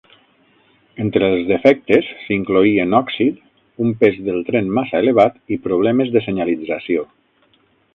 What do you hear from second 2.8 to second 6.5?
òxid, un pes del tren massa elevat i problemes de